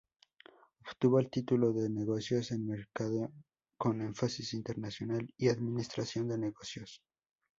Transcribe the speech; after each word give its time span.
Obtuvo 0.87 1.19
el 1.19 1.29
título 1.29 1.73
de 1.73 1.87
Negocios 1.87 2.49
en 2.51 2.65
Mercadeo 2.65 3.31
con 3.77 4.01
Énfasis 4.01 4.55
Internacional 4.55 5.31
y 5.37 5.49
Administración 5.49 6.27
de 6.27 6.39
Negocios. 6.39 7.03